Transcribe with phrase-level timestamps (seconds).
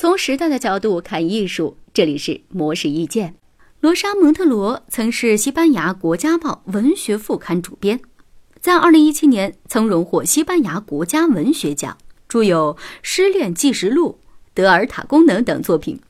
[0.00, 3.34] 从时代的角度看艺术，这里是模式意见。
[3.80, 8.00] 罗莎·蒙特罗曾是西班牙国家报文学副刊主编，
[8.62, 14.08] 在2017年曾荣获西班牙国家文学奖，著有《失恋纪实录》
[14.54, 16.00] 《德尔塔功能》等作品。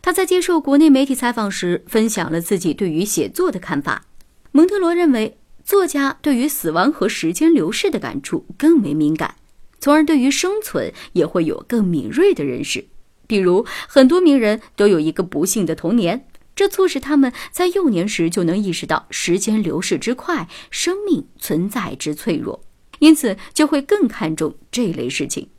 [0.00, 4.04] 他在接受国内媒体采访时，分享了自己对于写作的看法。
[4.52, 9.34] 蒙特罗认为，作家对于死亡和时间流逝的感触更为敏感，
[9.80, 12.86] 从而对于生存也会有更敏锐的认识。
[13.28, 22.64] 比如，很多名人都有一个不幸的童年，这促使他们在幼年时就能意识到时间流逝之快，生命存在之脆弱，
[22.98, 25.50] 因此就会更看重这类事情。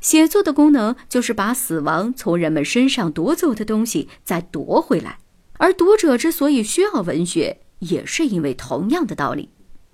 [0.00, 5.18] 写作的功能就是把死亡从人们身上夺走的东西再夺回来，
[5.58, 9.48] 而读者之所以需要文学，也是因为同样的道理。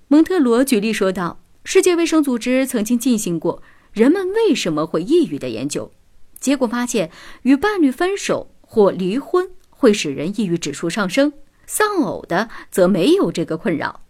[0.09, 5.93] 蒙特罗举例说道：“世界卫生组织曾经进行过人们为什么会抑郁的研究。”
[6.41, 7.11] 结果发现，
[7.43, 11.33] 与伴侣分手或离婚会使人抑郁指数上升，
[11.67, 14.03] 丧偶的则没有这个困扰。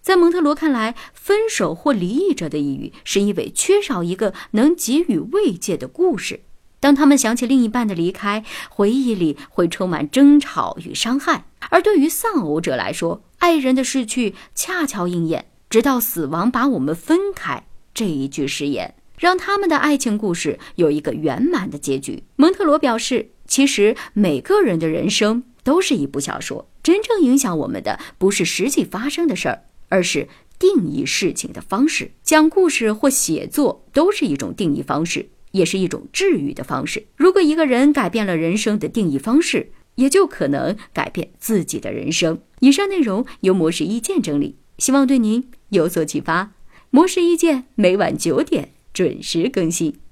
[0.00, 6.40] 在蒙特罗看来，分手或离异者的抑郁是因为缺少一个能给予慰藉的故事。
[6.78, 18.94] 当他们想起另一半的离开，回忆里会充满争吵与伤害；而对于丧偶者来说，爱人的逝去恰巧应验“直到死亡把我们分开”这一句誓言。
[19.18, 22.24] 让他们的爱情故事有一个圆满的结局。
[22.36, 32.12] 蒙特罗表示，其实每个人的人生都是一部小说，真正影响我们的不是实际发生的事儿，而是定义事情的方式。
[32.22, 37.06] 讲故事或写作都是一种定义方式，也是一种治愈的方式。
[37.16, 42.40] 如果一个人改变了人生的定义方式，也就可能改变自己的人生。
[42.60, 46.52] 以上内容由模式意见整理，希望对您有所启发。
[46.90, 48.73] 模式意见每晚九点。
[48.94, 50.03] 准时更新。